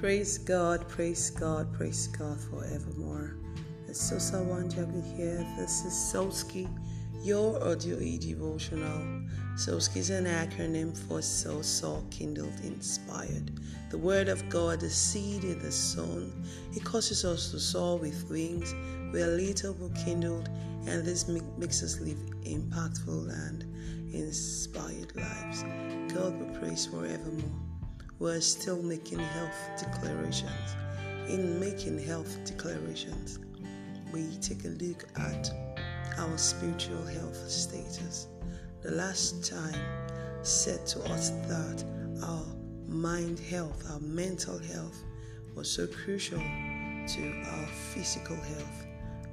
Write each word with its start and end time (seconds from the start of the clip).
Praise 0.00 0.38
God, 0.38 0.88
praise 0.88 1.28
God, 1.28 1.74
praise 1.74 2.06
God 2.06 2.40
forevermore. 2.40 3.34
It's 3.86 4.00
Sosa 4.00 4.36
Wanjagu 4.36 5.04
here. 5.14 5.46
This 5.58 5.84
is 5.84 5.92
Soski, 5.92 6.66
your 7.22 7.62
audio 7.62 8.00
e 8.00 8.16
devotional. 8.16 9.20
Soski 9.56 9.98
is 9.98 10.08
an 10.08 10.24
acronym 10.24 10.96
for 10.96 11.20
So 11.20 11.60
Saw 11.60 12.00
Kindled 12.10 12.58
Inspired. 12.64 13.60
The 13.90 13.98
Word 13.98 14.30
of 14.30 14.48
God, 14.48 14.80
the 14.80 14.88
seed 14.88 15.44
in 15.44 15.58
the 15.58 15.70
sown, 15.70 16.32
it 16.72 16.82
causes 16.82 17.26
us 17.26 17.50
to 17.50 17.60
soar 17.60 17.98
with 17.98 18.26
wings. 18.30 18.74
We 19.12 19.20
are 19.20 19.36
little 19.36 19.74
but 19.74 19.94
kindled, 20.02 20.48
and 20.86 21.04
this 21.04 21.28
makes 21.28 21.82
us 21.82 22.00
live 22.00 22.16
impactful 22.44 23.28
and 23.48 23.64
inspired 24.14 25.14
lives. 25.14 25.62
God 26.14 26.38
be 26.38 26.58
praised 26.58 26.90
forevermore 26.90 27.69
we're 28.20 28.40
still 28.40 28.82
making 28.82 29.18
health 29.18 29.56
declarations. 29.78 30.76
In 31.28 31.58
making 31.58 31.98
health 31.98 32.38
declarations, 32.44 33.38
we 34.12 34.36
take 34.42 34.64
a 34.66 34.68
look 34.68 35.06
at 35.16 35.50
our 36.18 36.36
spiritual 36.36 37.02
health 37.06 37.36
status. 37.48 38.28
The 38.82 38.90
last 38.90 39.50
time 39.50 39.80
said 40.42 40.86
to 40.88 41.02
us 41.04 41.30
that 41.48 41.82
our 42.22 42.44
mind 42.86 43.38
health, 43.38 43.90
our 43.90 44.00
mental 44.00 44.58
health 44.58 45.02
was 45.54 45.70
so 45.70 45.86
crucial 45.86 46.38
to 46.38 47.42
our 47.52 47.66
physical 47.94 48.36
health, 48.36 48.86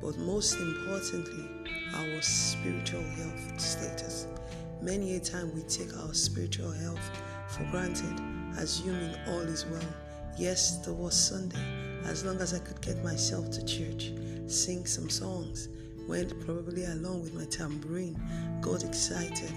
but 0.00 0.18
most 0.18 0.54
importantly, 0.56 1.48
our 1.94 2.20
spiritual 2.20 3.02
health 3.02 3.60
status. 3.60 4.26
Many 4.80 5.14
a 5.14 5.20
time 5.20 5.54
we 5.54 5.62
take 5.62 5.96
our 5.98 6.12
spiritual 6.12 6.72
health 6.72 7.10
for 7.46 7.64
granted 7.70 8.20
assuming 8.58 9.14
all 9.28 9.40
is 9.40 9.66
well. 9.66 9.80
Yes, 10.38 10.78
there 10.78 10.94
was 10.94 11.14
Sunday. 11.14 11.58
As 12.04 12.24
long 12.24 12.40
as 12.40 12.54
I 12.54 12.58
could 12.58 12.80
get 12.80 13.02
myself 13.04 13.50
to 13.52 13.64
church, 13.64 14.12
sing 14.46 14.86
some 14.86 15.08
songs, 15.08 15.68
went 16.08 16.38
probably 16.44 16.84
along 16.84 17.22
with 17.22 17.34
my 17.34 17.44
tambourine, 17.44 18.20
got 18.60 18.84
excited, 18.84 19.52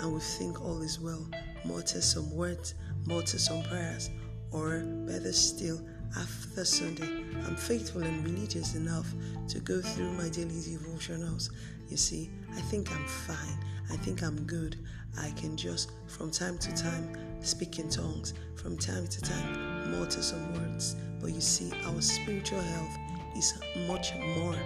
and 0.00 0.12
would 0.12 0.22
think 0.22 0.60
all 0.62 0.80
is 0.82 1.00
well. 1.00 1.26
Mutter 1.64 2.00
some 2.00 2.30
words, 2.34 2.74
mutter 3.06 3.38
some 3.38 3.62
prayers, 3.64 4.10
or 4.50 4.80
better 5.06 5.32
still, 5.32 5.80
after 6.16 6.64
Sunday, 6.64 7.08
I'm 7.46 7.56
faithful 7.56 8.02
and 8.02 8.24
religious 8.24 8.74
enough 8.74 9.10
to 9.48 9.60
go 9.60 9.80
through 9.80 10.12
my 10.12 10.28
daily 10.28 10.60
devotionals. 10.60 11.50
You 11.88 11.96
see, 11.96 12.30
I 12.54 12.60
think 12.60 12.92
I'm 12.92 13.06
fine. 13.06 13.58
I 13.90 13.96
think 13.96 14.22
I'm 14.22 14.44
good. 14.44 14.76
I 15.18 15.30
can 15.30 15.56
just, 15.56 15.92
from 16.06 16.30
time 16.30 16.58
to 16.58 16.72
time, 16.74 17.16
speak 17.42 17.78
in 17.78 17.88
tongues, 17.88 18.34
from 18.54 18.76
time 18.76 19.06
to 19.06 19.20
time, 19.20 19.90
mutter 19.98 20.22
some 20.22 20.52
words. 20.54 20.96
But 21.20 21.32
you 21.32 21.40
see, 21.40 21.70
our 21.86 22.00
spiritual 22.00 22.60
health 22.60 22.98
is 23.36 23.54
much 23.88 24.14
more 24.36 24.56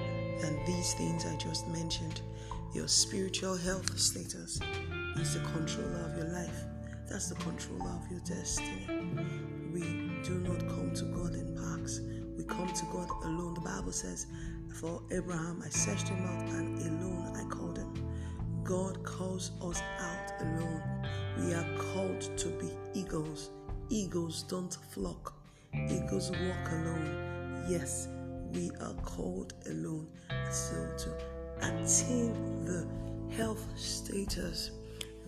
than 0.40 0.58
these 0.66 0.94
things 0.94 1.24
I 1.26 1.36
just 1.36 1.66
mentioned. 1.68 2.20
Your 2.72 2.88
spiritual 2.88 3.56
health 3.56 3.98
status 3.98 4.60
is 5.18 5.34
the 5.34 5.40
controller 5.52 6.10
of 6.10 6.16
your 6.16 6.28
life. 6.28 6.64
That's 7.08 7.28
the 7.28 7.36
controller 7.36 7.90
of 7.90 8.10
your 8.10 8.20
destiny. 8.20 8.86
We 9.72 9.80
do 10.24 10.34
not 10.40 10.58
come 10.68 10.92
to 10.94 11.04
God 11.04 11.34
in 11.34 11.54
packs. 11.56 12.00
We 12.36 12.44
come 12.44 12.72
to 12.72 12.84
God 12.92 13.08
alone. 13.24 13.54
The 13.54 13.60
Bible 13.60 13.92
says, 13.92 14.26
For 14.74 15.02
Abraham, 15.10 15.62
I 15.64 15.68
searched 15.70 16.08
him 16.08 16.24
out, 16.26 16.48
and 16.50 16.78
alone 16.80 17.36
I 17.36 17.48
called 17.48 17.78
him. 17.78 17.94
God 18.64 19.02
calls 19.04 19.52
us 19.62 19.80
out 20.00 20.32
alone. 20.40 20.82
We 21.38 21.52
are 21.54 21.66
called 21.78 22.20
to 22.38 22.48
be 22.48 22.70
eagles. 22.94 23.50
Eagles 23.88 24.42
don't 24.44 24.76
flock, 24.90 25.34
eagles 25.74 26.30
walk 26.30 26.72
alone. 26.72 27.64
Yes, 27.68 28.08
we 28.52 28.70
are 28.80 28.94
called 29.04 29.54
alone. 29.68 30.08
So, 30.50 30.74
to 30.98 31.10
attain 31.58 32.64
the 32.64 32.86
health 33.36 33.64
status 33.76 34.70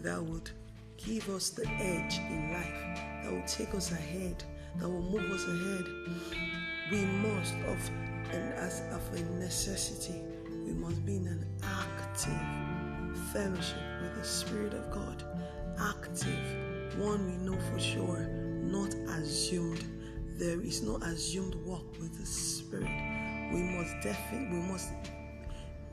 that 0.02 0.22
would 0.22 0.50
give 0.96 1.28
us 1.28 1.50
the 1.50 1.68
edge 1.68 2.18
in 2.18 2.52
life, 2.52 3.00
that 3.22 3.32
will 3.32 3.46
take 3.46 3.74
us 3.74 3.92
ahead, 3.92 4.42
that 4.78 4.88
will 4.88 5.02
move 5.02 5.30
us 5.30 5.44
ahead, 5.44 5.86
we 6.90 7.04
must, 7.04 7.54
of 7.66 7.90
and 8.32 8.52
as 8.54 8.82
of 8.92 9.02
a 9.14 9.20
necessity, 9.38 10.20
we 10.64 10.72
must 10.72 11.04
be 11.06 11.16
in 11.16 11.26
an 11.28 11.46
active 11.62 13.18
fellowship 13.32 13.78
with 14.02 14.14
the 14.16 14.24
Spirit 14.24 14.74
of 14.74 14.90
God. 14.90 15.24
Active, 15.80 16.98
one 16.98 17.24
we 17.26 17.36
know 17.44 17.58
for 17.70 17.78
sure, 17.78 18.26
not 18.62 18.94
assumed. 19.20 19.84
There 20.38 20.60
is 20.60 20.82
no 20.82 20.96
assumed 20.96 21.54
walk 21.64 21.84
with 22.00 22.18
the 22.18 22.26
Spirit. 22.26 22.88
We 23.52 23.62
must 23.62 23.94
definitely, 24.02 24.58
we 24.58 24.62
must 24.66 24.90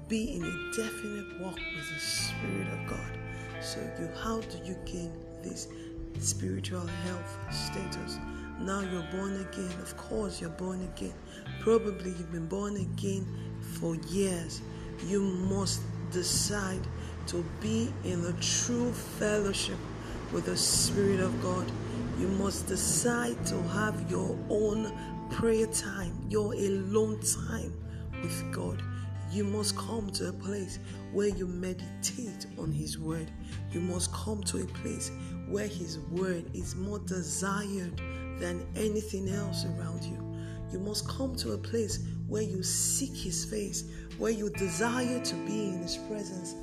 be 0.07 0.35
in 0.35 0.43
a 0.43 0.75
definite 0.75 1.39
walk 1.41 1.55
with 1.55 1.93
the 1.93 1.99
Spirit 1.99 2.67
of 2.73 2.89
God. 2.89 3.19
So, 3.61 3.79
you, 3.99 4.09
how 4.23 4.41
do 4.41 4.57
you 4.63 4.75
gain 4.85 5.11
this 5.43 5.67
spiritual 6.19 6.85
health 6.85 7.37
status? 7.51 8.19
Now 8.59 8.81
you're 8.81 9.07
born 9.11 9.35
again. 9.41 9.71
Of 9.81 9.97
course, 9.97 10.39
you're 10.39 10.49
born 10.51 10.81
again. 10.95 11.13
Probably 11.61 12.11
you've 12.11 12.31
been 12.31 12.47
born 12.47 12.77
again 12.77 13.27
for 13.79 13.95
years. 14.07 14.61
You 15.07 15.21
must 15.21 15.81
decide 16.11 16.87
to 17.27 17.43
be 17.59 17.91
in 18.03 18.21
the 18.21 18.33
true 18.33 18.91
fellowship 18.91 19.77
with 20.31 20.45
the 20.45 20.57
Spirit 20.57 21.19
of 21.19 21.41
God. 21.41 21.69
You 22.19 22.27
must 22.27 22.67
decide 22.67 23.43
to 23.47 23.61
have 23.69 24.09
your 24.09 24.37
own 24.49 24.91
prayer 25.31 25.67
time, 25.67 26.25
your 26.29 26.53
alone 26.53 27.19
time 27.21 27.73
with 28.21 28.53
God. 28.53 28.81
You 29.31 29.43
must 29.43 29.75
come 29.75 30.11
to 30.11 30.29
a 30.29 30.33
place 30.33 30.79
where 31.11 31.27
you 31.27 31.47
meditate 31.47 32.45
on 32.57 32.71
His 32.71 32.99
Word. 32.99 33.31
You 33.71 33.81
must 33.81 34.13
come 34.13 34.43
to 34.43 34.61
a 34.61 34.65
place 34.65 35.11
where 35.49 35.67
His 35.67 35.99
Word 36.11 36.45
is 36.53 36.75
more 36.75 36.99
desired 36.99 37.97
than 38.39 38.65
anything 38.75 39.29
else 39.29 39.65
around 39.65 40.03
you. 40.03 40.21
You 40.71 40.79
must 40.79 41.07
come 41.07 41.35
to 41.37 41.53
a 41.53 41.57
place 41.57 41.99
where 42.27 42.41
you 42.41 42.63
seek 42.63 43.15
His 43.15 43.45
face, 43.45 43.85
where 44.17 44.31
you 44.31 44.49
desire 44.51 45.23
to 45.23 45.35
be 45.45 45.65
in 45.65 45.81
His 45.81 45.97
presence 45.97 46.55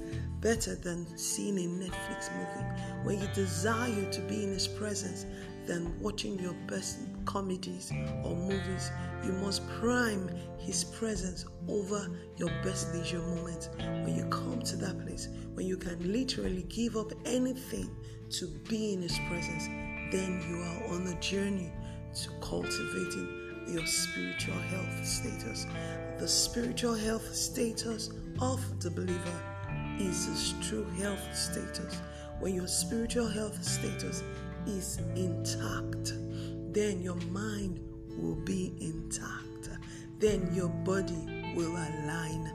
better 0.43 0.75
than 0.75 1.07
seeing 1.17 1.57
a 1.57 1.69
Netflix 1.69 2.29
movie, 2.37 2.83
where 3.05 3.15
you 3.15 3.33
desire 3.33 4.11
to 4.11 4.21
be 4.23 4.43
in 4.43 4.53
His 4.53 4.69
presence 4.69 5.25
than 5.67 5.99
watching 6.01 6.39
your 6.39 6.55
best 6.67 6.99
comedies 7.25 7.93
or 8.25 8.35
movies. 8.35 8.91
You 9.25 9.33
must 9.35 9.67
prime 9.69 10.29
His 10.59 10.85
presence 10.85 11.47
over 11.69 12.11
your 12.37 12.51
best 12.65 12.93
leisure 12.93 13.21
moments. 13.21 13.71
When 13.79 14.17
you 14.17 14.25
come 14.27 14.61
to 14.63 14.77
that 14.77 15.01
place, 15.07 15.29
when 15.55 15.67
you 15.67 15.77
can 15.77 16.13
literally 16.13 16.65
give 16.69 16.97
up 16.97 17.13
anything 17.25 17.89
to 18.31 18.47
be 18.69 18.95
in 18.95 19.03
His 19.03 19.17
presence, 19.29 19.67
then 20.11 20.45
you 20.49 20.57
are 20.57 20.95
on 20.95 21.07
a 21.07 21.21
journey 21.21 21.73
to 22.15 22.31
cultivating 22.41 23.39
your 23.69 23.87
spiritual 23.87 24.59
health 24.59 25.07
status. 25.07 25.67
The 26.19 26.27
spiritual 26.27 26.95
health 26.95 27.33
status 27.33 28.11
of 28.41 28.61
the 28.81 28.91
believer 28.91 29.52
is 30.13 30.55
true 30.61 30.85
health 30.99 31.35
status. 31.35 31.97
When 32.39 32.55
your 32.55 32.69
spiritual 32.69 33.29
health 33.29 33.65
status 33.65 34.23
is 34.67 34.99
intact, 35.17 36.13
then 36.75 37.01
your 37.01 37.17
mind 37.31 37.81
will 38.19 38.37
be 38.45 38.75
intact. 38.79 39.71
Then 40.19 40.55
your 40.55 40.69
body 40.69 41.55
will 41.57 41.73
align. 41.73 42.53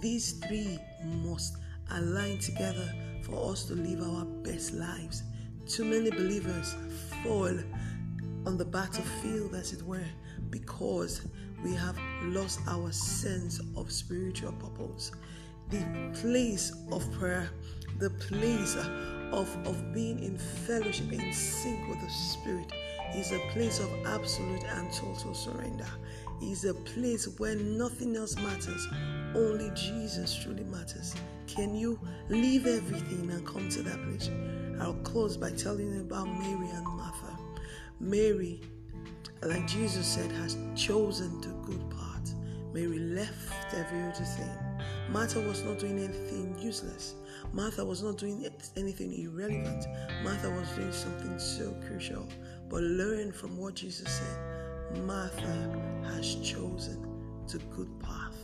These 0.00 0.32
three 0.46 0.78
must 1.24 1.56
align 1.90 2.36
together 2.36 2.92
for 3.22 3.50
us 3.50 3.64
to 3.68 3.74
live 3.74 4.02
our 4.06 4.26
best 4.26 4.74
lives. 4.74 5.22
Too 5.66 5.84
many 5.84 6.10
believers 6.10 6.76
fall 7.24 7.56
on 8.44 8.58
the 8.58 8.64
battlefield, 8.66 9.54
as 9.54 9.72
it 9.72 9.82
were, 9.82 10.04
because 10.50 11.22
we 11.64 11.74
have 11.74 11.98
lost 12.24 12.60
our 12.68 12.92
sense 12.92 13.58
of 13.74 13.90
spiritual 13.90 14.52
purpose 14.52 15.12
the 15.70 16.10
place 16.20 16.72
of 16.90 17.10
prayer, 17.12 17.48
the 17.98 18.10
place 18.10 18.76
of, 19.32 19.66
of 19.66 19.94
being 19.94 20.22
in 20.22 20.36
fellowship, 20.36 21.12
in 21.12 21.32
sync 21.32 21.88
with 21.88 22.00
the 22.00 22.10
Spirit, 22.10 22.72
is 23.14 23.32
a 23.32 23.38
place 23.50 23.78
of 23.78 23.88
absolute 24.06 24.64
and 24.64 24.92
total 24.92 25.34
surrender. 25.34 25.86
Is 26.42 26.64
a 26.64 26.74
place 26.74 27.28
where 27.38 27.54
nothing 27.54 28.16
else 28.16 28.34
matters, 28.36 28.88
only 29.34 29.70
Jesus 29.74 30.34
truly 30.42 30.64
matters. 30.64 31.14
Can 31.46 31.74
you 31.74 32.00
leave 32.28 32.66
everything 32.66 33.30
and 33.30 33.46
come 33.46 33.68
to 33.68 33.82
that 33.82 34.02
place? 34.04 34.30
I'll 34.80 34.94
close 35.04 35.36
by 35.36 35.50
telling 35.50 35.92
you 35.94 36.00
about 36.00 36.26
Mary 36.26 36.70
and 36.70 36.86
Martha. 36.96 37.38
Mary, 38.00 38.62
like 39.42 39.66
Jesus 39.66 40.06
said, 40.06 40.32
has 40.32 40.56
chosen 40.74 41.40
the 41.42 41.48
good 41.66 41.90
part. 41.90 42.34
Mary 42.72 42.98
left 42.98 43.74
every 43.74 44.00
other 44.02 44.24
thing 44.24 44.69
Martha 45.10 45.40
was 45.40 45.62
not 45.64 45.78
doing 45.80 45.98
anything 45.98 46.56
useless. 46.60 47.14
Martha 47.52 47.84
was 47.84 48.02
not 48.02 48.16
doing 48.16 48.46
anything 48.76 49.12
irrelevant. 49.12 49.86
Martha 50.22 50.48
was 50.50 50.68
doing 50.76 50.92
something 50.92 51.36
so 51.38 51.74
crucial. 51.86 52.28
But 52.68 52.82
learn 52.82 53.32
from 53.32 53.56
what 53.58 53.74
Jesus 53.74 54.08
said. 54.08 54.38
Martha 55.04 55.70
has 56.04 56.36
chosen 56.36 57.04
the 57.48 57.58
good 57.74 57.90
path. 57.98 58.36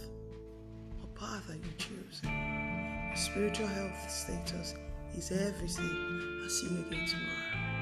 What 0.99 1.15
path 1.15 1.49
are 1.51 1.55
you 1.55 1.73
choosing? 1.79 2.31
Your 3.09 3.17
spiritual 3.17 3.69
health 3.69 4.11
status 4.11 4.75
is 5.17 5.31
everything. 5.31 6.41
I'll 6.43 6.49
see 6.51 6.67
you 6.67 6.85
again 6.87 7.07
tomorrow. 7.07 7.77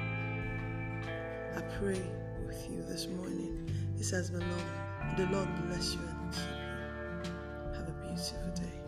I 1.56 1.60
pray 1.78 2.02
with 2.46 2.68
you 2.70 2.82
this 2.82 3.06
morning. 3.06 3.70
This 3.96 4.10
has 4.10 4.30
been 4.30 4.40
long. 4.40 5.16
The 5.16 5.26
Lord 5.26 5.48
bless 5.66 5.94
you 5.94 6.00
and 6.00 6.32
keep 6.32 6.42
you. 6.42 6.63
Day. 8.14 8.83